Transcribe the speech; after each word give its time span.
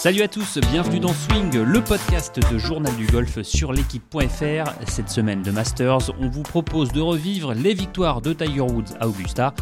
Salut 0.00 0.22
à 0.22 0.28
tous, 0.28 0.58
bienvenue 0.72 0.98
dans 0.98 1.12
Swing, 1.12 1.54
le 1.62 1.84
podcast 1.84 2.40
de 2.50 2.56
Journal 2.56 2.96
du 2.96 3.04
Golf 3.04 3.42
sur 3.42 3.70
l'équipe.fr. 3.70 4.72
Cette 4.86 5.10
semaine 5.10 5.42
de 5.42 5.50
Masters, 5.50 6.10
on 6.18 6.30
vous 6.30 6.42
propose 6.42 6.90
de 6.92 7.02
revivre 7.02 7.52
les 7.52 7.74
victoires 7.74 8.22
de 8.22 8.32
Tiger 8.32 8.62
Woods 8.62 8.96
à 8.98 9.06
Augusta. 9.06 9.54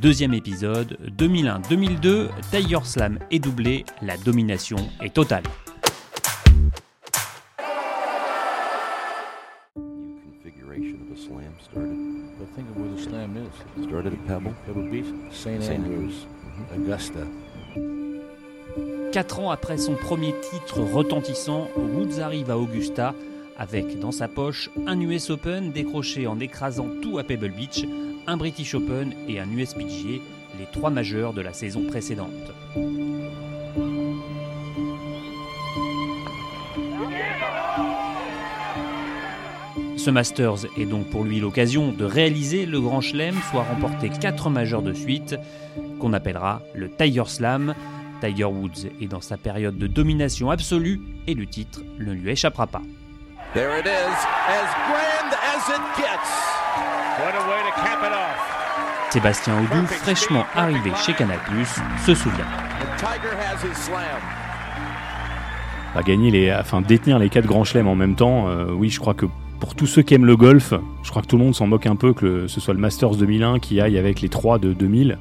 Deuxième 0.00 0.34
épisode, 0.34 0.96
2001-2002, 1.18 2.28
Tiger 2.52 2.78
Slam 2.84 3.18
est 3.32 3.40
doublé, 3.40 3.84
la 4.02 4.16
domination 4.18 4.76
est 5.02 5.14
totale. 5.14 5.42
slam 12.98 13.36
is. 13.36 13.84
Started 13.88 14.12
at 14.12 14.26
Pebble. 14.28 14.54
Pebble 14.64 14.88
Beach. 14.92 15.06
St. 15.32 15.60
Andrews, 15.68 16.26
Augusta. 16.72 17.26
Quatre 19.12 19.40
ans 19.40 19.50
après 19.50 19.76
son 19.76 19.92
premier 19.92 20.34
titre 20.40 20.80
retentissant, 20.80 21.68
Woods 21.76 22.20
arrive 22.20 22.50
à 22.50 22.56
Augusta 22.56 23.14
avec 23.58 23.98
dans 24.00 24.10
sa 24.10 24.26
poche 24.26 24.70
un 24.86 24.98
US 25.02 25.28
Open 25.28 25.70
décroché 25.70 26.26
en 26.26 26.40
écrasant 26.40 26.88
tout 27.02 27.18
à 27.18 27.22
Pebble 27.22 27.50
Beach, 27.50 27.84
un 28.26 28.38
British 28.38 28.74
Open 28.74 29.12
et 29.28 29.38
un 29.38 29.50
US 29.50 29.74
PGA, 29.74 30.22
les 30.58 30.66
trois 30.72 30.88
majeurs 30.88 31.34
de 31.34 31.42
la 31.42 31.52
saison 31.52 31.82
précédente. 31.82 32.30
Ce 39.98 40.10
Masters 40.10 40.64
est 40.78 40.86
donc 40.86 41.10
pour 41.10 41.22
lui 41.22 41.38
l'occasion 41.38 41.92
de 41.92 42.04
réaliser 42.06 42.64
le 42.64 42.80
Grand 42.80 43.02
Chelem, 43.02 43.36
soit 43.50 43.62
remporter 43.62 44.08
quatre 44.08 44.48
majeurs 44.48 44.82
de 44.82 44.94
suite, 44.94 45.36
qu'on 46.00 46.14
appellera 46.14 46.62
le 46.74 46.90
Tiger 46.90 47.26
Slam. 47.26 47.74
Tiger 48.22 48.44
Woods 48.44 48.86
est 49.00 49.08
dans 49.08 49.20
sa 49.20 49.36
période 49.36 49.76
de 49.78 49.86
domination 49.88 50.50
absolue 50.50 51.00
et 51.26 51.34
le 51.34 51.44
titre 51.46 51.80
ne 51.98 52.12
lui 52.12 52.30
échappera 52.30 52.66
pas. 52.68 52.82
There 53.52 53.78
it 53.80 53.84
is, 53.86 53.90
as 53.90 54.68
grand 54.88 55.32
as 55.32 55.68
it 55.74 55.82
gets. 55.96 56.30
What 57.18 57.34
a 57.34 57.48
way 57.48 57.62
to 57.68 57.82
cap 57.82 57.98
it 58.02 58.12
off. 58.12 59.10
Sébastien 59.10 59.54
Audou, 59.60 59.86
fraîchement 59.86 60.46
arrivé 60.54 60.90
chez 61.04 61.12
Canal+, 61.14 61.38
se 62.06 62.14
souvient. 62.14 62.46
À 65.94 66.02
gagner 66.02 66.30
les, 66.30 66.52
enfin 66.54 66.80
détenir 66.80 67.18
les 67.18 67.28
quatre 67.28 67.46
grands 67.46 67.64
chelems 67.64 67.88
en 67.88 67.94
même 67.94 68.14
temps. 68.14 68.48
euh, 68.48 68.66
oui, 68.72 68.88
je 68.88 68.98
crois 69.00 69.14
que 69.14 69.26
pour 69.60 69.74
tous 69.74 69.86
ceux 69.86 70.02
qui 70.02 70.14
aiment 70.14 70.24
le 70.24 70.36
golf, 70.36 70.72
je 71.02 71.10
crois 71.10 71.20
que 71.22 71.26
tout 71.26 71.36
le 71.36 71.44
monde 71.44 71.54
s'en 71.54 71.66
moque 71.66 71.86
un 71.86 71.96
peu 71.96 72.14
que 72.14 72.24
le- 72.24 72.48
ce 72.48 72.60
soit 72.60 72.72
le 72.72 72.80
Masters 72.80 73.16
2001 73.16 73.58
qui 73.58 73.80
aille 73.80 73.98
avec 73.98 74.20
les 74.22 74.28
trois 74.30 74.58
de 74.58 74.72
2000. 74.72 75.18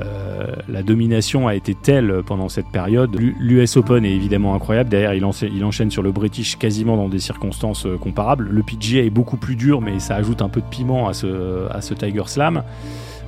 Euh, 0.00 0.54
la 0.68 0.82
domination 0.82 1.48
a 1.48 1.54
été 1.54 1.74
telle 1.74 2.22
pendant 2.24 2.48
cette 2.48 2.68
période. 2.68 3.16
L'US 3.18 3.76
Open 3.76 4.04
est 4.04 4.12
évidemment 4.12 4.54
incroyable. 4.54 4.90
Derrière, 4.90 5.14
il, 5.14 5.24
encha- 5.24 5.50
il 5.52 5.64
enchaîne 5.64 5.90
sur 5.90 6.02
le 6.02 6.12
British 6.12 6.56
quasiment 6.56 6.96
dans 6.96 7.08
des 7.08 7.18
circonstances 7.18 7.86
euh, 7.86 7.96
comparables. 7.96 8.48
Le 8.50 8.62
PGA 8.62 9.02
est 9.02 9.10
beaucoup 9.10 9.36
plus 9.36 9.56
dur, 9.56 9.80
mais 9.80 9.98
ça 9.98 10.14
ajoute 10.16 10.42
un 10.42 10.48
peu 10.48 10.60
de 10.60 10.66
piment 10.66 11.08
à 11.08 11.12
ce, 11.14 11.94
Tiger 11.94 12.22
Slam. 12.26 12.62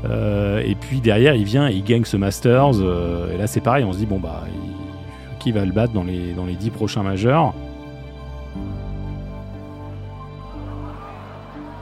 Euh, 0.05 0.63
et 0.65 0.75
puis 0.77 1.01
derrière, 1.01 1.35
il 1.35 1.45
vient 1.45 1.69
et 1.69 1.75
il 1.75 1.85
gagne 1.85 2.05
ce 2.05 2.17
Masters. 2.17 2.81
et 3.35 3.37
là, 3.37 3.47
c'est 3.47 3.61
pareil. 3.61 3.85
On 3.85 3.93
se 3.93 3.99
dit 3.99 4.07
bon 4.07 4.19
bah, 4.21 4.45
qui 5.41 5.53
va 5.53 5.65
le 5.65 5.73
battre 5.73 5.93
dans 5.93 6.05
les 6.05 6.33
dans 6.35 6.47
les 6.47 6.55
dix 6.55 6.71
prochains 6.71 7.03
majeurs? 7.03 7.53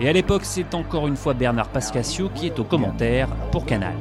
Et 0.00 0.08
à 0.08 0.12
l'époque, 0.12 0.42
c'est 0.44 0.74
encore 0.74 1.08
une 1.08 1.16
fois 1.16 1.34
Bernard 1.34 1.68
Pascasio 1.68 2.30
qui 2.32 2.46
est 2.46 2.58
au 2.58 2.64
commentaire 2.64 3.28
pour 3.50 3.66
Canal. 3.66 3.94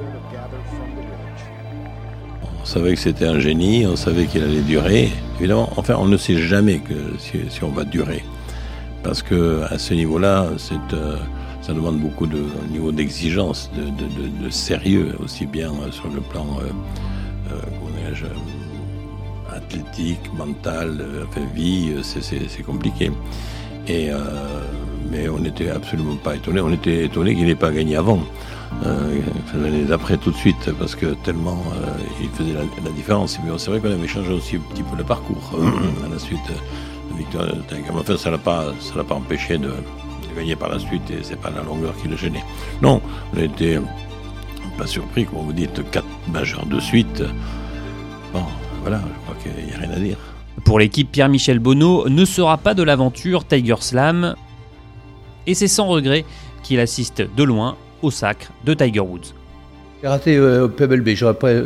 On 2.68 2.70
savait 2.70 2.96
que 2.96 3.00
c'était 3.00 3.26
un 3.26 3.40
génie, 3.40 3.88
on 3.88 3.96
savait 3.96 4.26
qu'il 4.26 4.44
allait 4.44 4.60
durer. 4.60 5.10
Évidemment, 5.40 5.70
enfin, 5.78 5.96
on 5.98 6.06
ne 6.06 6.18
sait 6.18 6.38
jamais 6.38 6.82
si, 7.17 7.64
on 7.64 7.70
va 7.70 7.86
durer. 7.86 8.26
Parce 9.04 9.22
que 9.22 9.61
à 9.70 9.80
ce 9.80 9.94
niveau-là, 9.94 10.50
euh, 10.52 11.17
ça 11.61 11.73
demande 11.73 11.98
beaucoup 12.02 12.28
de 12.28 12.39
au 12.39 12.70
niveau 12.70 12.92
d'exigence, 12.92 13.72
de, 13.73 14.50
sérieux, 14.50 15.16
aussi 15.23 15.45
bien 15.45 15.70
euh, 15.70 15.92
sur 15.92 16.10
le 16.10 16.20
plan 16.20 16.45
euh, 16.60 17.55
athlétique, 19.55 20.30
mental, 20.38 21.02
vie, 21.55 21.94
c'est, 22.02 22.64
compliqué. 22.64 23.11
Et, 23.88 24.10
mais 25.10 25.30
on 25.30 25.39
n'était 25.39 25.70
absolument 25.70 26.17
pas 26.17 26.36
étonné. 26.36 26.60
On 26.60 26.73
était 26.73 27.05
étonné 27.05 27.34
qu'il 27.34 27.45
n'ait 27.45 27.55
pas 27.55 27.72
gagné 27.72 27.95
avant. 27.95 28.20
Euh, 28.86 29.20
l'année 29.55 29.86
d'après 29.86 30.17
tout 30.17 30.30
de 30.32 30.36
suite 30.36 30.72
parce 30.78 30.94
que 30.95 31.08
tellement 31.23 31.58
euh, 31.76 31.88
il 32.22 32.30
faisait 32.30 32.54
la, 32.54 32.61
la 32.83 32.92
différence. 32.92 33.38
Mais 33.44 33.52
c'est 33.58 33.72
vrai 33.72 33.80
qu'on 33.80 33.92
avait 33.92 34.08
changé 34.08 34.32
aussi 34.33 34.55
un 34.58 34.73
petit 34.73 34.83
peu 34.83 34.95
le 34.98 35.04
parcours 35.04 35.52
à 36.05 36.10
la 36.10 36.20
suite. 36.20 36.39
euh, 36.52 37.11
La 37.11 37.17
victoire 37.17 37.45
de 37.48 37.61
Tiger. 37.67 37.83
Mais 37.94 38.00
Enfin, 38.00 38.17
ça 38.17 38.30
l'a 38.32 38.38
pas, 38.38 38.73
ça 38.80 38.95
l'a 38.95 39.04
pas 39.04 39.16
empêché 39.16 39.58
de, 39.58 39.67
de 39.70 40.36
gagner 40.36 40.55
par 40.55 40.70
la 40.70 40.80
suite 40.80 41.10
et 41.10 41.20
c'est 41.23 41.39
pas 41.39 41.50
la 41.50 41.64
longueur 41.64 41.94
qui 42.02 42.08
le 42.08 42.17
gênait. 42.17 42.44
Non, 42.82 43.02
on 43.33 43.39
a 43.39 43.44
été 43.44 43.80
pas 44.78 44.86
surpris, 44.86 45.26
comme 45.26 45.39
vous 45.39 45.54
dites, 45.54 45.89
quatre 45.89 46.05
majeurs 46.32 46.66
de 46.67 46.80
suite. 46.80 47.23
Bon, 48.34 48.44
voilà, 48.82 48.99
je 49.02 49.20
crois 49.23 49.36
qu'il 49.42 49.66
n'y 49.66 49.73
a 49.73 49.78
rien 49.80 49.89
à 49.92 49.99
dire. 49.99 50.17
Pour 50.66 50.78
l'équipe, 50.78 51.11
Pierre-Michel 51.11 51.58
Bonneau 51.60 52.08
ne 52.10 52.26
sera 52.26 52.58
pas 52.58 52.73
de 52.76 52.84
l'aventure 52.84 53.44
Tiger 53.48 53.78
Slam. 53.80 54.36
Et 55.48 55.55
c'est 55.55 55.67
sans 55.67 55.88
regret 55.88 56.26
qu'il 56.61 56.80
assiste 56.80 57.23
de 57.36 57.44
loin 57.44 57.76
au 58.02 58.12
sacre 58.12 58.52
de 58.66 58.74
Tiger 58.74 59.00
Woods. 59.02 59.34
J'ai 60.02 60.08
raté 60.08 60.38
euh, 60.38 60.68
Pebble 60.68 61.02
Beach. 61.02 61.24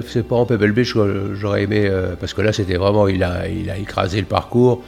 C'est 0.08 0.24
pas 0.28 0.36
en 0.36 0.46
Pebble 0.46 0.72
Beach 0.72 0.94
que 0.94 1.32
j'aurais 1.36 1.64
aimé, 1.64 1.84
euh, 1.86 2.16
parce 2.20 2.34
que 2.34 2.42
là, 2.42 2.54
c'était 2.54 2.78
vraiment, 2.78 3.08
il 3.08 3.24
a, 3.24 3.48
il 3.50 3.70
a 3.70 3.78
écrasé 3.78 4.20
le 4.20 4.26
parcours. 4.28 4.82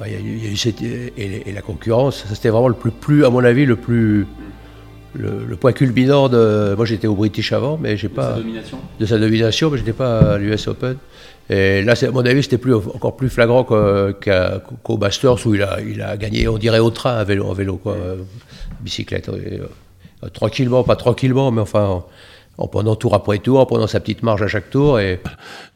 Euh, 0.00 0.04
Il 0.06 0.12
y 0.12 0.16
a 0.16 0.18
eu, 0.20 0.36
il 0.38 0.44
y 0.44 0.48
a 0.48 0.50
eu 0.52 0.56
cette- 0.56 0.80
et, 0.82 1.42
et 1.48 1.52
la 1.52 1.60
concurrence, 1.62 2.24
ça, 2.26 2.34
c'était 2.34 2.48
vraiment 2.48 2.68
le 2.68 2.74
plus, 2.74 2.90
plus, 2.90 3.24
à 3.24 3.30
mon 3.30 3.44
avis, 3.44 3.66
le 3.66 3.76
plus. 3.76 4.26
Le, 5.14 5.44
le 5.48 5.56
point 5.56 5.72
culminant 5.72 6.28
de. 6.28 6.74
Moi, 6.76 6.84
j'étais 6.84 7.06
au 7.06 7.14
British 7.14 7.52
avant, 7.52 7.78
mais 7.82 7.96
j'ai 7.96 8.10
pas. 8.10 8.36
De 9.00 9.06
sa 9.06 9.18
domination, 9.18 9.70
mais 9.70 9.78
j'étais 9.78 9.94
pas 9.94 10.34
à 10.34 10.38
l'US 10.38 10.68
Open. 10.68 10.96
Et 11.50 11.82
là, 11.82 11.94
à 12.00 12.10
mon 12.10 12.24
avis, 12.26 12.42
c'était 12.42 12.58
plus, 12.58 12.74
encore 12.74 13.16
plus 13.16 13.30
flagrant 13.30 13.64
qu'au 13.64 14.96
Masters 14.98 15.46
où 15.46 15.54
il 15.54 15.62
a, 15.62 15.80
il 15.80 16.02
a 16.02 16.16
gagné, 16.18 16.46
on 16.46 16.58
dirait 16.58 16.78
au 16.78 16.90
train, 16.90 17.14
à 17.16 17.24
vélo, 17.24 17.46
en 17.46 17.54
vélo, 17.54 17.76
quoi, 17.78 17.94
euh, 17.94 18.16
bicyclette. 18.82 19.28
et, 19.28 19.60
euh, 19.60 19.66
tranquillement, 20.32 20.84
pas 20.84 20.96
tranquillement, 20.96 21.50
mais 21.50 21.60
enfin, 21.60 21.86
en, 21.86 22.06
en 22.58 22.66
prenant 22.66 22.96
tour 22.96 23.14
après 23.14 23.38
tour, 23.38 23.60
en 23.60 23.66
prenant 23.66 23.86
sa 23.86 24.00
petite 24.00 24.22
marge 24.22 24.42
à 24.42 24.48
chaque 24.48 24.70
tour. 24.70 24.98
Et 25.00 25.20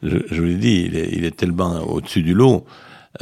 je, 0.03 0.17
je 0.29 0.41
vous 0.41 0.47
l'ai 0.47 0.55
dit, 0.55 0.83
il 0.87 0.97
est, 0.97 1.09
il 1.13 1.25
est 1.25 1.35
tellement 1.35 1.79
au-dessus 1.81 2.23
du 2.23 2.33
lot, 2.33 2.65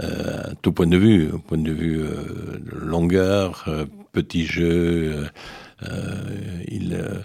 euh, 0.04 0.52
à 0.52 0.56
tout 0.62 0.72
point 0.72 0.88
de 0.88 0.98
vue, 0.98 1.32
au 1.32 1.38
point 1.38 1.58
de 1.58 1.72
vue 1.72 2.02
euh, 2.02 2.60
longueur, 2.82 3.66
euh, 3.68 3.86
petit 4.12 4.46
jeu, 4.46 5.14
euh, 5.14 5.26
euh, 5.90 6.64
il, 6.68 6.94
euh, 6.94 7.22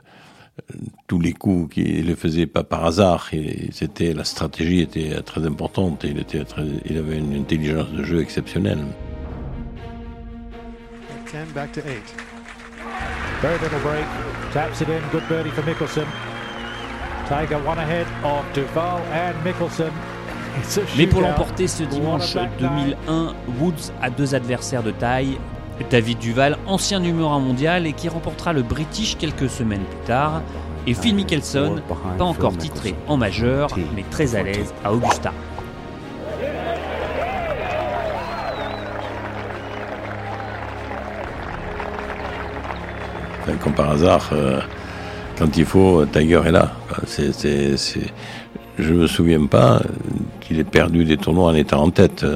tous 1.07 1.21
les 1.21 1.33
coups 1.33 1.75
qu'il 1.75 2.07
ne 2.07 2.15
faisait 2.15 2.47
pas 2.47 2.65
par 2.65 2.85
hasard, 2.85 3.29
et 3.33 3.69
c'était 3.73 4.15
la 4.15 4.25
stratégie 4.25 4.81
était 4.81 5.21
très 5.23 5.47
importante, 5.47 6.05
et 6.05 6.09
il, 6.09 6.19
était 6.19 6.45
très, 6.45 6.65
il 6.87 6.97
avait 6.97 7.19
une 7.19 7.35
intelligence 7.35 7.91
de 7.93 8.03
jeu 8.03 8.21
exceptionnelle. 8.21 8.79
10 11.27 11.53
back 11.55 11.73
to 11.73 11.81
8. 11.81 12.36
Very 13.43 13.59
little 13.59 13.81
break. 13.81 14.07
Taps 14.53 14.81
it 14.81 14.89
in. 14.89 15.03
Good 15.13 15.29
birdie 15.29 15.51
for 15.51 15.63
Mickelson. 15.63 16.07
Tiger 17.29 17.59
one 17.67 17.79
ahead 17.79 18.07
of 18.25 18.45
Duval 18.55 19.01
and 19.13 19.35
Mickelson. 19.45 19.91
It's 20.59 20.79
a 20.79 20.81
Mais 20.97 21.07
pour 21.07 21.21
l'emporter 21.21 21.69
ce 21.69 21.83
dimanche 21.83 22.35
2001, 22.59 23.35
Woods 23.61 23.93
a 24.01 24.09
deux 24.09 24.35
adversaires 24.35 24.83
de 24.83 24.91
taille. 24.91 25.39
David 25.91 26.19
Duval, 26.19 26.57
ancien 26.67 26.99
numéro 26.99 27.29
1 27.29 27.39
mondial 27.41 27.87
et 27.87 27.93
qui 27.93 28.09
remportera 28.09 28.55
le 28.55 28.63
British 28.63 29.19
quelques 29.19 29.51
semaines 29.51 29.85
plus 29.85 30.07
tard. 30.07 30.41
Et 30.87 30.95
Phil 30.95 31.15
Mickelson, 31.15 31.83
pas 32.17 32.25
encore 32.25 32.57
titré 32.57 32.95
en 33.07 33.19
majeur, 33.19 33.69
mais 33.95 34.05
très 34.11 34.35
à 34.35 34.43
l'aise 34.43 34.73
à 34.83 34.95
Augusta. 34.95 35.33
Comme 43.63 43.75
par 43.75 43.91
hasard, 43.91 44.31
euh, 44.33 44.61
quand 45.39 45.57
il 45.57 45.65
faut, 45.65 46.05
Tiger 46.07 46.43
est 46.47 46.53
là. 46.53 46.73
Je 48.79 48.93
me 48.93 49.07
souviens 49.07 49.47
pas 49.47 49.81
qu'il 50.41 50.59
ait 50.59 50.65
perdu 50.65 51.05
des 51.05 51.17
tournois 51.17 51.51
en 51.51 51.55
étant 51.55 51.83
en 51.83 51.91
tête. 51.91 52.27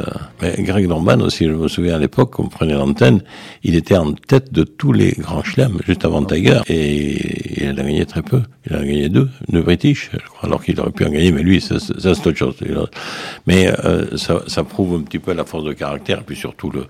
Mais 0.41 0.55
Greg 0.61 0.87
Norman 0.87 1.21
aussi, 1.21 1.45
je 1.45 1.51
me 1.51 1.69
souviens 1.69 1.97
à 1.97 1.99
l'époque, 1.99 2.39
on 2.39 2.49
prenait 2.49 2.75
l'antenne, 2.75 3.23
il 3.62 3.75
était 3.75 3.97
en 3.97 4.12
tête 4.15 4.51
de 4.53 4.62
tous 4.62 4.93
les 4.93 5.12
grands 5.12 5.43
chelems, 5.43 5.79
juste 5.87 6.07
avant 6.07 6.25
Tiger, 6.25 6.61
et 6.69 7.62
il 7.62 7.69
en 7.69 7.73
a 7.73 7.83
gagné 7.83 8.07
très 8.07 8.23
peu. 8.23 8.43
Il 8.67 8.75
en 8.75 8.81
a 8.81 8.85
gagné 8.85 9.09
deux, 9.11 9.29
deux 9.49 9.61
British, 9.62 10.11
je 10.12 10.29
crois, 10.29 10.49
alors 10.49 10.65
qu'il 10.65 10.81
aurait 10.81 10.93
pu 10.93 11.05
en 11.05 11.11
gagner, 11.11 11.31
mais 11.31 11.43
lui, 11.43 11.61
ça, 11.61 11.77
c'est 11.79 12.09
autre 12.09 12.33
chose. 12.35 12.57
Mais 13.47 13.71
euh, 13.85 14.17
ça, 14.17 14.65
prouve 14.65 14.95
un 14.95 15.03
petit 15.03 15.19
peu 15.19 15.35
la 15.35 15.45
force 15.45 15.65
de 15.65 15.75
caractère, 15.75 16.23
puis 16.23 16.37
surtout 16.37 16.71
le, 16.71 16.87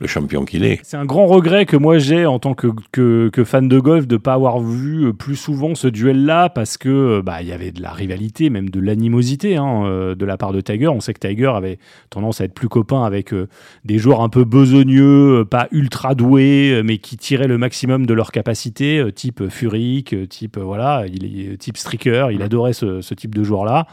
le 0.00 0.06
champion 0.06 0.44
qu'il 0.44 0.64
est. 0.64 0.80
C'est 0.84 0.96
un 0.96 1.04
grand 1.04 1.26
regret 1.26 1.66
que 1.66 1.76
moi 1.76 1.98
j'ai 1.98 2.24
en 2.24 2.38
tant 2.38 2.54
que, 2.54 2.68
que, 2.92 3.30
que, 3.32 3.44
fan 3.44 3.68
de 3.68 3.80
golf 3.80 4.06
de 4.06 4.14
ne 4.14 4.18
pas 4.18 4.34
avoir 4.34 4.60
vu 4.60 5.12
plus 5.12 5.34
souvent 5.36 5.74
ce 5.74 5.88
duel-là 5.88 6.48
parce 6.48 6.76
que 6.76 7.20
bah 7.20 7.42
il 7.42 7.48
y 7.48 7.52
avait 7.52 7.72
de 7.72 7.82
la 7.82 7.90
rivalité, 7.90 8.48
même 8.50 8.70
de 8.70 8.80
l'animosité 8.80 9.56
hein, 9.56 9.84
euh, 9.86 10.14
de 10.14 10.24
la 10.24 10.36
part 10.36 10.52
de 10.52 10.60
Tiger. 10.60 10.88
On 10.88 11.00
sait 11.00 11.14
que 11.14 11.26
Tiger 11.26 11.52
avait 11.54 11.78
tendance 12.10 12.40
à 12.40 12.44
être 12.44 12.54
plus 12.54 12.68
copain 12.68 13.04
avec 13.04 13.32
euh, 13.32 13.48
des 13.84 13.98
joueurs 13.98 14.20
un 14.20 14.28
peu 14.28 14.44
besogneux, 14.44 15.40
euh, 15.40 15.44
pas 15.44 15.68
ultra 15.72 16.14
doués, 16.14 16.82
mais 16.84 16.98
qui 16.98 17.16
tiraient 17.16 17.48
le 17.48 17.58
maximum 17.58 18.06
de 18.06 18.14
leur 18.14 18.30
capacité, 18.30 19.04
type 19.14 19.48
Furyk, 19.48 20.28
type 20.28 20.58
voilà, 20.58 21.04
il 21.06 21.24
est 21.24 21.56
type 21.56 21.76
Stricker. 21.76 22.30
Il 22.30 22.42
adorait 22.42 22.72
ce, 22.72 23.00
ce 23.00 23.14
type 23.14 23.34
de 23.34 23.42
joueur-là 23.42 23.86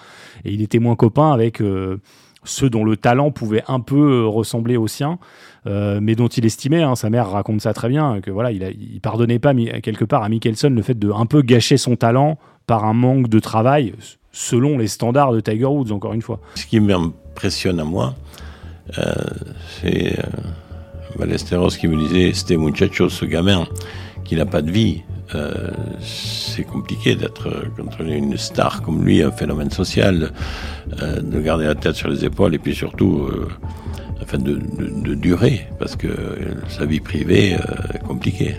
et 0.43 0.51
il 0.51 0.61
était 0.61 0.79
moins 0.79 0.95
copain 0.95 1.31
avec 1.31 1.61
ceux 2.45 2.69
dont 2.69 2.83
le 2.83 2.95
talent 2.95 3.31
pouvait 3.31 3.63
un 3.67 3.79
peu 3.79 4.25
ressembler 4.25 4.77
au 4.77 4.87
sien. 4.87 5.19
Euh, 5.67 5.99
mais 6.01 6.15
dont 6.15 6.27
il 6.27 6.45
estimait, 6.45 6.83
hein, 6.83 6.95
sa 6.95 7.09
mère 7.09 7.29
raconte 7.29 7.61
ça 7.61 7.73
très 7.73 7.89
bien, 7.89 8.21
que 8.21 8.29
voilà, 8.29 8.51
il, 8.51 8.99
pardonnait 9.01 9.39
pas 9.39 9.53
quelque 9.81 10.05
part 10.05 10.23
à 10.23 10.29
Mickelson 10.29 10.69
le 10.69 10.81
fait 10.83 10.97
de 10.97 11.11
un 11.11 11.25
peu 11.25 11.41
gâcher 11.41 11.77
son 11.77 11.95
talent 11.95 12.37
par 12.67 12.85
un 12.85 12.93
manque 12.93 13.29
de 13.29 13.39
travail 13.39 13.93
selon 14.31 14.77
les 14.77 14.87
standards 14.87 15.31
de 15.31 15.39
Tiger 15.39 15.65
Woods, 15.65 15.91
encore 15.91 16.13
une 16.13 16.21
fois. 16.21 16.39
Ce 16.55 16.65
qui 16.65 16.79
m'impressionne 16.79 17.79
à 17.79 17.83
moi, 17.83 18.15
euh, 18.97 19.13
c'est 19.81 20.19
euh, 20.19 21.67
qui 21.69 21.87
me 21.87 21.97
disait, 21.97 22.33
c'était 22.33 22.57
muchacho, 22.57 23.09
ce 23.09 23.25
gamin, 23.25 23.65
qui 24.23 24.35
n'a 24.35 24.45
pas 24.45 24.61
de 24.61 24.69
vie. 24.69 25.03
Euh, 25.33 25.71
c'est 26.01 26.63
compliqué 26.63 27.15
d'être 27.15 27.49
contre 27.75 28.01
une 28.01 28.37
star 28.37 28.81
comme 28.83 29.03
lui, 29.03 29.23
un 29.23 29.31
phénomène 29.31 29.71
social, 29.71 30.31
euh, 31.01 31.19
de 31.19 31.41
garder 31.41 31.65
la 31.65 31.75
tête 31.75 31.95
sur 31.95 32.09
les 32.09 32.23
épaules 32.25 32.53
et 32.53 32.59
puis 32.59 32.75
surtout 32.75 33.27
euh, 33.27 33.49
de, 34.33 34.37
de, 34.37 34.89
de, 35.01 35.13
durer, 35.15 35.67
parce 35.79 35.95
que 35.95 36.07
sa 36.67 36.85
vie 36.85 36.99
privée 36.99 37.55
euh, 37.55 37.93
est 37.93 38.03
compliquée. 38.03 38.55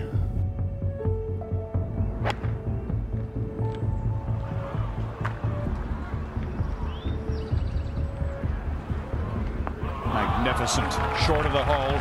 Magnificent, 10.13 10.81
short 11.25 11.45
of 11.45 11.53
the 11.53 11.63
hole, 11.63 11.99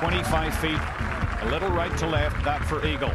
25 0.00 0.52
feet, 0.54 0.78
a 1.42 1.50
little 1.50 1.70
right 1.70 1.94
to 1.98 2.06
left, 2.06 2.42
that 2.44 2.60
for 2.64 2.84
Eagle 2.86 3.10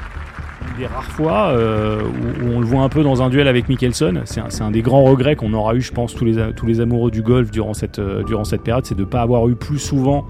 des 0.78 0.86
rares 0.86 1.12
fois 1.12 1.48
euh, 1.50 2.02
où, 2.42 2.56
on 2.56 2.60
le 2.60 2.66
voit 2.66 2.82
un 2.82 2.90
peu 2.90 3.04
dans 3.04 3.22
un 3.22 3.30
duel 3.30 3.48
avec 3.48 3.68
Mickelson. 3.68 4.22
C'est 4.26 4.62
un, 4.62 4.72
des 4.72 4.82
grands 4.82 5.04
regrets 5.04 5.36
qu'on 5.36 5.54
aura 5.54 5.76
eu, 5.76 5.82
je 5.82 5.92
pense, 5.92 6.14
tous 6.14 6.26
les, 6.26 6.54
tous 6.54 6.66
les 6.66 6.80
amoureux 6.80 7.12
du 7.12 7.22
golf 7.22 7.52
durant 7.52 7.74
cette, 7.74 8.00
euh, 8.00 8.24
durant 8.24 8.44
cette 8.44 8.62
période, 8.62 8.86
c'est 8.86 8.96
de 8.96 9.02
ne 9.02 9.06
pas 9.06 9.22
avoir 9.22 9.48
eu 9.50 9.56
plus 9.56 9.80
souvent 9.80 10.26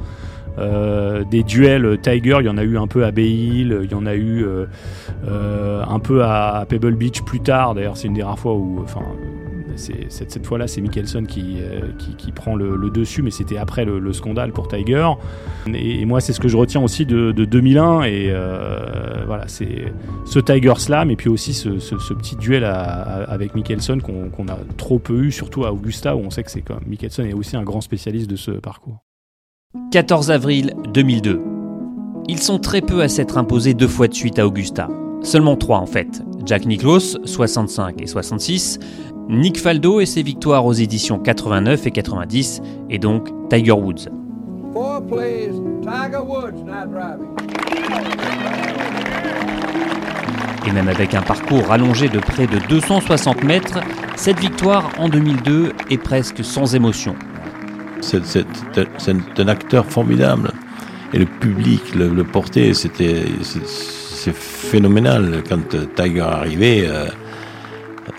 euh, 0.57 1.23
des 1.29 1.43
duels 1.43 1.99
Tiger. 2.01 2.37
Il 2.39 2.45
y 2.45 2.49
en 2.49 2.57
a 2.57 2.63
eu 2.63 2.77
un 2.77 2.87
peu 2.87 3.05
à 3.05 3.11
Bay 3.11 3.29
Hill, 3.29 3.79
il 3.83 3.91
y 3.91 3.95
en 3.95 4.05
a 4.05 4.15
eu 4.15 4.45
un 5.27 5.99
peu 5.99 6.23
à, 6.23 6.65
Pebble 6.67 6.95
Beach 6.95 7.21
plus 7.23 7.41
tard. 7.41 7.75
D'ailleurs, 7.75 7.97
c'est 7.97 8.07
une 8.07 8.13
des 8.13 8.23
rares 8.23 8.39
fois 8.39 8.53
où, 8.53 8.79
enfin, 8.83 9.03
cette, 9.77 10.45
fois-là, 10.45 10.67
c'est 10.67 10.81
Mickelson 10.81 11.23
qui, 11.25 11.57
euh, 11.59 11.81
qui, 12.17 12.31
prend 12.31 12.55
le, 12.55 12.89
dessus, 12.89 13.21
mais 13.21 13.31
c'était 13.31 13.57
après 13.57 13.85
le, 13.85 13.99
le, 13.99 14.13
scandale 14.13 14.51
pour 14.51 14.67
Tiger. 14.67 15.09
Et, 15.73 16.05
moi, 16.05 16.21
c'est 16.21 16.33
ce 16.33 16.39
que 16.39 16.47
je 16.47 16.57
retiens 16.57 16.81
aussi 16.81 17.05
de, 17.05 17.31
de 17.31 17.45
2001. 17.45 18.03
Et 18.03 18.27
euh, 18.29 19.23
voilà, 19.25 19.47
c'est 19.47 19.93
ce 20.25 20.39
Tiger 20.39 20.73
Slam 20.77 21.11
et 21.11 21.15
puis 21.15 21.29
aussi 21.29 21.53
ce, 21.53 21.69
petit 22.15 22.35
duel 22.35 22.63
avec 22.65 23.55
Mickelson 23.55 23.99
qu'on 23.99 24.29
qu 24.29 24.51
a 24.51 24.57
trop 24.77 24.99
peu 24.99 25.23
eu, 25.23 25.31
surtout 25.31 25.65
à 25.65 25.73
Augusta, 25.73 26.15
où 26.15 26.19
on 26.19 26.29
sait 26.29 26.43
que 26.43 26.51
c'est 26.51 26.61
comme 26.61 26.81
Mickelson 26.87 27.23
est 27.23 27.33
aussi 27.33 27.55
un 27.55 27.63
grand 27.63 27.81
spécialiste 27.81 28.29
de 28.29 28.35
ce 28.35 28.51
parcours. 28.51 29.03
14 29.91 30.31
avril 30.31 30.73
2002. 30.93 31.41
Ils 32.29 32.39
sont 32.39 32.59
très 32.59 32.81
peu 32.81 33.01
à 33.01 33.07
s'être 33.07 33.37
imposés 33.37 33.73
deux 33.73 33.87
fois 33.87 34.07
de 34.07 34.13
suite 34.13 34.39
à 34.39 34.47
Augusta. 34.47 34.89
Seulement 35.21 35.55
trois 35.55 35.79
en 35.79 35.85
fait. 35.85 36.23
Jack 36.45 36.65
Nicklaus, 36.65 37.17
65 37.25 38.01
et 38.01 38.07
66, 38.07 38.79
Nick 39.29 39.59
Faldo 39.59 39.99
et 39.99 40.05
ses 40.05 40.23
victoires 40.23 40.65
aux 40.65 40.73
éditions 40.73 41.19
89 41.19 41.85
et 41.87 41.91
90, 41.91 42.61
et 42.89 42.97
donc 42.97 43.27
Tiger 43.49 43.73
Woods. 43.73 44.07
Four, 44.73 45.01
please. 45.05 45.61
Tiger 45.81 46.23
Woods, 46.25 46.63
not 46.65 46.87
driving. 46.91 47.27
Et 50.65 50.71
même 50.71 50.87
avec 50.87 51.13
un 51.13 51.21
parcours 51.21 51.65
rallongé 51.67 52.07
de 52.07 52.19
près 52.19 52.47
de 52.47 52.59
260 52.69 53.43
mètres, 53.43 53.79
cette 54.15 54.39
victoire 54.39 54.89
en 54.97 55.09
2002 55.09 55.73
est 55.89 55.97
presque 55.97 56.43
sans 56.43 56.75
émotion. 56.75 57.15
C'est 58.01 58.21
un 59.39 59.47
acteur 59.47 59.85
formidable. 59.85 60.51
Et 61.13 61.19
le 61.19 61.25
public 61.25 61.95
le, 61.95 62.09
le 62.09 62.23
portait, 62.23 62.73
c'était 62.73 63.23
c'est 63.43 64.35
phénoménal. 64.35 65.41
Quand 65.47 65.75
Tiger 65.95 66.21
arrivait, 66.21 66.85
euh, 66.87 67.07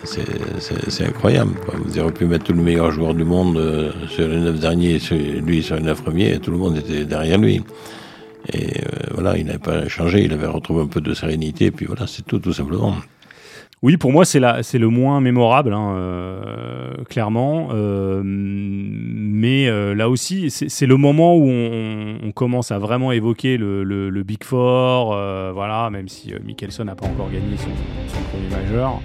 c'est 0.05 1.05
incroyable. 1.05 1.53
Vous 1.85 1.99
auriez 1.99 2.13
pu 2.13 2.25
mettre 2.27 2.45
tout 2.45 2.53
le 2.53 2.63
meilleur 2.63 2.91
joueur 2.91 3.15
du 3.15 3.25
monde 3.25 3.57
euh, 3.57 3.91
sur 4.09 4.29
les 4.29 4.39
neuf 4.39 4.59
derniers, 4.59 4.99
lui 5.45 5.63
sur 5.63 5.77
les 5.77 5.83
neuf 5.83 6.03
premiers, 6.03 6.35
et 6.35 6.39
tout 6.39 6.51
le 6.51 6.59
monde 6.59 6.77
était 6.77 7.05
derrière 7.05 7.39
lui. 7.39 7.63
Et 8.53 8.81
euh, 8.81 8.83
voilà, 9.13 9.37
il 9.37 9.47
n'avait 9.47 9.59
pas 9.59 9.89
changé, 9.89 10.25
il 10.25 10.33
avait 10.33 10.47
retrouvé 10.47 10.83
un 10.83 10.87
peu 10.87 11.01
de 11.01 11.15
sérénité, 11.15 11.67
et 11.67 11.71
puis 11.71 11.87
voilà, 11.87 12.07
c'est 12.07 12.25
tout, 12.25 12.39
tout 12.39 12.53
simplement. 12.53 12.95
Oui, 13.81 13.97
pour 13.97 14.11
moi, 14.11 14.25
c'est 14.25 14.41
le 14.41 14.89
moins 14.89 15.21
mémorable, 15.21 15.73
hein, 15.73 15.93
euh, 15.95 17.05
clairement. 17.09 17.69
Mais 18.25 19.71
là 19.95 20.09
aussi, 20.09 20.51
c'est 20.51 20.87
le 20.87 20.97
moment 20.97 21.37
où 21.37 21.49
on, 21.49 22.33
commence 22.33 22.73
à 22.73 22.79
vraiment 22.79 23.13
évoquer 23.13 23.57
le, 23.57 24.23
Big 24.25 24.43
Four, 24.43 25.17
voilà, 25.55 25.91
même 25.91 26.09
si 26.09 26.33
Mickelson 26.45 26.85
n'a 26.85 26.97
pas 26.97 27.07
encore 27.07 27.31
gagné 27.31 27.57
son, 27.57 27.71
son, 28.09 28.21
premier 28.31 28.49
majeur. 28.65 29.01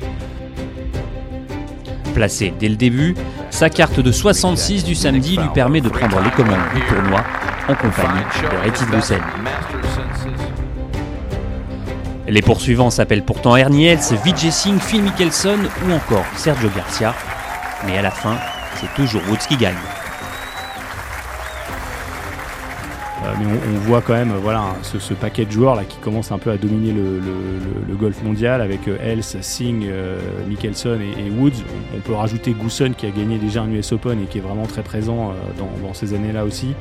Placé 2.14 2.54
dès 2.60 2.70
le 2.70 2.76
début, 2.76 3.16
sa 3.50 3.70
carte 3.70 4.00
de 4.00 4.12
66 4.12 4.84
du 4.84 4.96
samedi 4.96 5.38
lui 5.38 5.50
permet 5.54 5.82
de 5.82 5.90
prendre 5.90 6.20
les 6.22 6.30
commandes 6.32 6.60
du 6.76 6.82
tournoi 6.82 7.24
en 7.68 7.76
compagnie 7.76 8.22
de 8.42 8.58
Rétif 8.64 8.92
Roussel. 8.92 9.22
Les 12.28 12.42
poursuivants 12.42 12.90
s'appellent 12.90 13.26
pourtant 13.26 13.56
Ernie 13.56 13.88
Els, 13.88 14.00
Vijay 14.24 14.52
Singh, 14.52 14.80
Phil 14.80 15.04
Mickelson 15.04 15.58
ou 15.86 15.94
encore 15.94 16.26
Sergio 16.36 16.70
Garcia. 16.76 17.14
Mais 17.86 17.98
à 17.98 18.02
la 18.02 18.12
fin, 18.12 18.38
c'est 18.76 18.94
toujours 18.96 19.22
Woods 19.30 19.46
qui 19.48 19.58
gagne. 19.58 19.74
Mais 23.40 23.46
on, 23.46 23.80
voit 23.80 24.02
quand 24.02 24.14
même 24.14 24.34
voilà, 24.42 24.76
ce, 24.82 25.14
paquet 25.14 25.46
de 25.46 25.52
joueurs 25.52 25.76
là, 25.76 25.84
qui 25.84 25.98
commence 25.98 26.32
un 26.32 26.38
peu 26.38 26.50
à 26.52 26.58
dominer 26.58 26.92
le, 26.92 27.96
golf 27.96 28.22
mondial 28.24 28.62
avec 28.62 28.88
euh, 28.88 28.98
Els, 29.02 29.24
Singh, 29.24 29.86
euh, 29.86 30.20
Mickelson 30.48 31.00
et, 31.00 31.30
Woods. 31.30 31.64
On, 31.96 32.00
peut 32.00 32.14
rajouter 32.14 32.52
Gousson 32.52 32.94
qui 32.98 33.06
a 33.06 33.12
gagné 33.12 33.38
déjà 33.38 33.62
un 33.62 33.72
US 33.72 33.92
Open 33.94 34.22
et 34.22 34.26
qui 34.26 34.40
est 34.40 34.42
vraiment 34.42 34.66
très 34.66 34.84
présent 34.84 35.32
euh, 35.32 35.34
dans, 35.82 35.94
ces 35.94 36.14
années-là 36.14 36.44
aussi. 36.44 36.74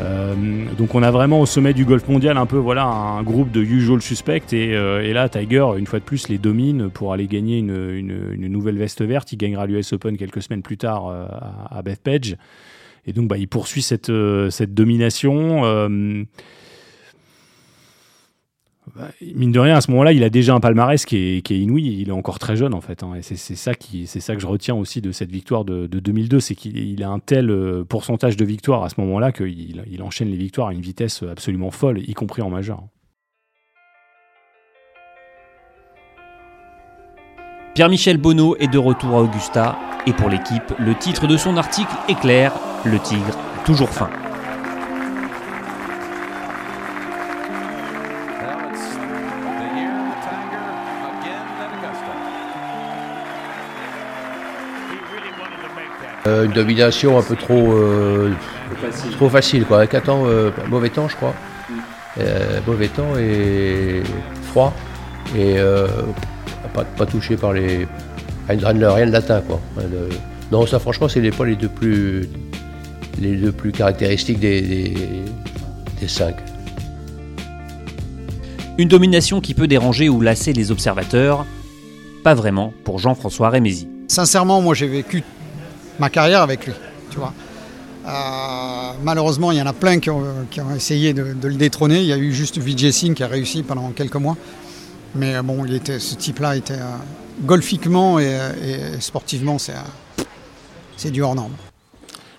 Euh, 0.00 0.34
donc 0.76 0.94
on 0.94 1.02
a 1.02 1.10
vraiment 1.10 1.40
au 1.40 1.46
sommet 1.46 1.74
du 1.74 1.84
golf 1.84 2.06
mondial 2.06 2.36
un 2.36 2.46
peu 2.46 2.56
voilà 2.56 2.84
un 2.84 3.22
groupe 3.24 3.50
de 3.50 3.60
usual 3.60 4.00
suspects 4.00 4.52
et, 4.52 4.76
euh, 4.76 5.12
là 5.12 5.28
Tiger 5.28 5.66
une 5.76 5.86
fois 5.86 5.98
de 5.98 6.04
plus 6.04 6.28
les 6.28 6.38
domine 6.38 6.88
pour 6.88 7.12
aller 7.12 7.26
gagner 7.26 7.58
une, 7.58 8.48
nouvelle 8.48 8.78
veste 8.78 9.02
verte. 9.02 9.32
Il 9.32 9.38
gagnera 9.38 9.66
l'US 9.66 9.92
Open 9.92 10.16
quelques 10.16 10.42
semaines 10.42 10.62
plus 10.62 10.76
tard 10.76 11.08
euh, 11.08 11.26
à, 11.26 11.78
à 11.78 11.82
Bethpage 11.82 12.36
et 13.08 13.12
donc 13.14 13.26
bah, 13.26 13.38
il 13.38 13.48
poursuit 13.48 13.80
cette, 13.80 14.10
euh, 14.10 14.50
domination. 14.68 15.64
Euh, 15.64 16.24
bah, 18.94 19.08
mine 19.34 19.50
de 19.50 19.58
rien, 19.58 19.76
à 19.76 19.80
ce 19.80 19.90
moment-là, 19.92 20.12
il 20.12 20.22
a 20.22 20.28
déjà 20.28 20.54
un 20.54 20.60
palmarès 20.60 21.06
qui 21.06 21.16
est, 21.16 21.50
inouï. 21.50 22.00
Il 22.00 22.10
est 22.10 22.12
encore 22.12 22.38
très 22.38 22.54
jeune, 22.54 22.74
en 22.74 22.82
fait. 22.82 23.02
Hein, 23.02 23.14
et 23.14 23.22
c'est 23.22 23.56
ça, 23.56 23.74
que 23.74 24.40
je 24.40 24.46
retiens 24.46 24.74
aussi 24.74 25.00
de 25.00 25.10
cette 25.10 25.30
victoire 25.30 25.64
de, 25.64 25.86
de 25.86 26.00
2002. 26.00 26.38
C'est 26.40 26.54
qu'il 26.54 27.02
a 27.02 27.08
un 27.08 27.18
tel 27.18 27.50
euh, 27.50 27.82
pourcentage 27.82 28.36
de 28.36 28.44
victoires 28.44 28.84
à 28.84 28.90
ce 28.90 29.00
moment-là 29.00 29.32
qu'il 29.32 29.82
il 29.90 30.02
enchaîne 30.02 30.28
les 30.28 30.36
victoires 30.36 30.68
à 30.68 30.74
une 30.74 30.82
vitesse 30.82 31.22
absolument 31.22 31.70
folle, 31.70 32.00
y 32.06 32.12
compris 32.12 32.42
en 32.42 32.50
majeur. 32.50 32.82
Pierre-Michel 37.74 38.18
Bonneau 38.18 38.54
est 38.56 38.68
de 38.68 38.78
retour 38.78 39.16
à 39.16 39.22
Augusta. 39.22 39.78
Et 40.06 40.12
pour 40.12 40.28
l'équipe, 40.28 40.74
le 40.78 40.94
titre 40.94 41.26
de 41.26 41.38
son 41.38 41.56
article 41.56 41.94
est 42.08 42.18
clair 42.18 42.52
le 42.84 42.98
tigre 43.00 43.36
toujours 43.64 43.90
faim. 43.90 44.10
Euh, 56.28 56.44
une 56.44 56.52
domination 56.52 57.18
un 57.18 57.22
peu 57.22 57.36
trop, 57.36 57.72
euh, 57.72 58.32
trop 59.12 59.28
facile, 59.30 59.64
quoi. 59.64 59.78
Avec 59.78 59.94
un 59.94 60.00
temps, 60.00 60.24
euh, 60.26 60.50
mauvais 60.68 60.90
temps, 60.90 61.08
je 61.08 61.16
crois. 61.16 61.34
Mauvais 62.66 62.88
temps 62.88 63.16
et 63.18 64.02
froid. 64.50 64.74
Et 65.36 65.56
pas, 66.74 67.06
touché 67.06 67.36
par 67.36 67.52
les. 67.52 67.86
rien 68.48 69.06
de 69.06 69.12
latin, 69.12 69.40
quoi. 69.46 69.60
Non, 70.50 70.66
ça, 70.66 70.78
franchement, 70.78 71.08
c'est 71.08 71.30
pas 71.30 71.44
les 71.44 71.56
deux 71.56 71.68
plus, 71.68 72.28
les 73.20 73.36
deux 73.36 73.52
plus 73.52 73.72
caractéristiques 73.72 74.40
des, 74.40 74.60
des, 74.60 74.94
des 76.00 76.08
5. 76.08 76.34
Une 78.78 78.88
domination 78.88 79.40
qui 79.40 79.54
peut 79.54 79.66
déranger 79.66 80.08
ou 80.08 80.20
lasser 80.20 80.52
les 80.52 80.70
observateurs 80.70 81.44
Pas 82.22 82.34
vraiment 82.34 82.72
pour 82.84 82.98
Jean-François 82.98 83.50
Rémézy. 83.50 83.88
Sincèrement, 84.08 84.60
moi 84.60 84.74
j'ai 84.74 84.86
vécu 84.86 85.22
ma 85.98 86.10
carrière 86.10 86.42
avec 86.42 86.66
lui, 86.66 86.74
tu 87.10 87.18
vois. 87.18 87.32
Euh, 88.06 88.92
malheureusement, 89.02 89.52
il 89.52 89.58
y 89.58 89.62
en 89.62 89.66
a 89.66 89.72
plein 89.72 89.98
qui 89.98 90.10
ont, 90.10 90.22
qui 90.50 90.60
ont 90.60 90.74
essayé 90.74 91.12
de, 91.12 91.34
de 91.34 91.48
le 91.48 91.56
détrôner. 91.56 92.00
Il 92.00 92.06
y 92.06 92.12
a 92.12 92.16
eu 92.16 92.32
juste 92.32 92.56
Vijay 92.58 92.92
Singh 92.92 93.14
qui 93.14 93.22
a 93.22 93.26
réussi 93.26 93.62
pendant 93.62 93.90
quelques 93.90 94.16
mois. 94.16 94.36
Mais 95.14 95.34
euh, 95.34 95.42
bon, 95.42 95.64
il 95.66 95.74
était, 95.74 95.98
ce 95.98 96.14
type-là 96.14 96.56
était 96.56 96.74
euh, 96.74 96.96
golfiquement 97.42 98.18
et, 98.18 98.38
et 98.64 99.00
sportivement, 99.00 99.58
c'est 99.58 99.72
euh, 99.72 100.22
c'est 100.96 101.10
du 101.10 101.22
hors 101.22 101.34
norme. 101.34 101.52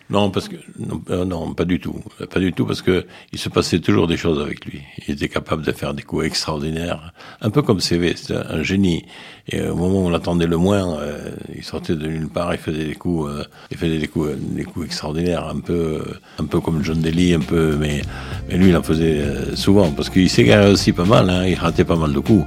Non, 0.09 0.31
parce 0.31 0.47
que 0.47 0.55
non, 0.79 1.01
euh, 1.11 1.23
non, 1.23 1.53
pas 1.53 1.65
du 1.65 1.79
tout, 1.79 2.01
pas 2.31 2.39
du 2.39 2.51
tout, 2.51 2.65
parce 2.65 2.81
que 2.81 3.05
il 3.31 3.37
se 3.37 3.47
passait 3.47 3.79
toujours 3.79 4.07
des 4.07 4.17
choses 4.17 4.41
avec 4.41 4.65
lui. 4.65 4.81
Il 5.07 5.13
était 5.13 5.29
capable 5.29 5.63
de 5.63 5.71
faire 5.71 5.93
des 5.93 6.01
coups 6.01 6.25
extraordinaires, 6.25 7.13
un 7.41 7.51
peu 7.51 7.61
comme 7.61 7.79
CV, 7.79 8.15
c'était 8.15 8.35
un, 8.35 8.63
génie. 8.63 9.05
Et 9.47 9.61
au 9.61 9.75
moment 9.75 10.01
où 10.01 10.07
on 10.07 10.09
l'attendait 10.09 10.47
le 10.47 10.57
moins, 10.57 10.99
euh, 10.99 11.31
il 11.55 11.63
sortait 11.63 11.95
de 11.95 12.07
nulle 12.07 12.27
part, 12.27 12.53
il 12.53 12.59
faisait 12.59 12.85
des 12.85 12.95
coups, 12.95 13.29
euh, 13.29 13.43
il 13.69 13.77
faisait 13.77 13.99
des 13.99 14.07
coups, 14.07 14.29
euh, 14.29 14.35
des 14.39 14.63
coups 14.63 14.87
extraordinaires, 14.87 15.47
un 15.47 15.59
peu, 15.59 15.73
euh, 15.73 16.19
un 16.39 16.45
peu 16.45 16.59
comme 16.59 16.83
John 16.83 16.99
Daly, 16.99 17.35
un 17.35 17.39
peu, 17.39 17.75
mais, 17.79 18.01
mais 18.47 18.57
lui 18.57 18.69
il 18.69 18.77
en 18.77 18.83
faisait 18.83 19.21
euh, 19.21 19.55
souvent, 19.55 19.91
parce 19.91 20.09
qu'il 20.09 20.29
s'égarait 20.29 20.71
aussi 20.71 20.91
pas 20.91 21.05
mal, 21.05 21.29
hein, 21.29 21.45
il 21.45 21.55
ratait 21.55 21.83
pas 21.85 21.95
mal 21.95 22.13
de 22.13 22.19
coups, 22.19 22.45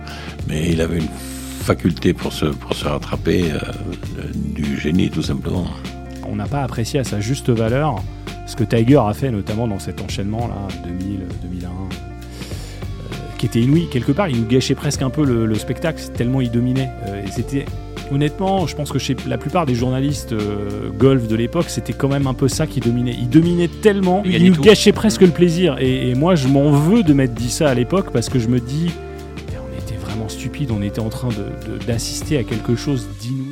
mais 0.48 0.70
il 0.70 0.80
avait 0.80 0.98
une 0.98 1.08
faculté 1.62 2.12
pour 2.12 2.32
se, 2.32 2.46
pour 2.46 2.74
se 2.74 2.86
rattraper, 2.86 3.52
euh, 3.52 3.58
du 4.34 4.78
génie 4.80 5.10
tout 5.10 5.22
simplement. 5.22 5.66
On 6.32 6.36
n'a 6.36 6.46
pas 6.46 6.62
apprécié 6.62 6.98
à 6.98 7.04
sa 7.04 7.20
juste 7.20 7.50
valeur 7.50 8.02
ce 8.46 8.56
que 8.56 8.64
Tiger 8.64 9.00
a 9.06 9.12
fait, 9.12 9.30
notamment 9.30 9.68
dans 9.68 9.78
cet 9.78 10.00
enchaînement 10.00 10.48
là, 10.48 10.54
2000, 10.84 11.20
2001, 11.42 11.66
euh, 11.68 11.70
qui 13.38 13.46
était 13.46 13.60
inouï. 13.60 13.86
Quelque 13.90 14.12
part, 14.12 14.28
il 14.28 14.40
nous 14.40 14.46
gâchait 14.46 14.74
presque 14.74 15.02
un 15.02 15.10
peu 15.10 15.24
le, 15.24 15.46
le 15.46 15.54
spectacle, 15.56 16.02
tellement 16.16 16.40
il 16.40 16.50
dominait. 16.50 16.90
Euh, 17.06 17.22
et 17.24 17.30
c'était, 17.30 17.66
honnêtement, 18.10 18.66
je 18.66 18.74
pense 18.74 18.90
que 18.90 18.98
chez 18.98 19.14
la 19.28 19.36
plupart 19.38 19.66
des 19.66 19.74
journalistes 19.74 20.32
euh, 20.32 20.88
golf 20.98 21.28
de 21.28 21.36
l'époque, 21.36 21.66
c'était 21.68 21.92
quand 21.92 22.08
même 22.08 22.26
un 22.26 22.34
peu 22.34 22.48
ça 22.48 22.66
qui 22.66 22.80
dominait. 22.80 23.14
Il 23.18 23.28
dominait 23.28 23.68
tellement, 23.68 24.22
Il 24.24 24.44
nous 24.46 24.54
tout. 24.56 24.62
gâchait 24.62 24.92
presque 24.92 25.20
le 25.20 25.28
plaisir. 25.30 25.76
Et, 25.80 26.08
et 26.10 26.14
moi, 26.14 26.34
je 26.34 26.48
m'en 26.48 26.70
veux 26.72 27.02
de 27.02 27.12
m'être 27.12 27.34
dit 27.34 27.50
ça 27.50 27.68
à 27.68 27.74
l'époque 27.74 28.10
parce 28.12 28.28
que 28.30 28.38
je 28.38 28.48
me 28.48 28.58
dis, 28.58 28.90
on 29.52 29.78
était 29.78 29.96
vraiment 29.96 30.28
stupide, 30.28 30.70
on 30.72 30.82
était 30.82 31.00
en 31.00 31.10
train 31.10 31.28
de- 31.28 31.34
de- 31.78 31.84
d'assister 31.86 32.38
à 32.38 32.42
quelque 32.42 32.74
chose 32.74 33.06
d'inouï 33.20 33.51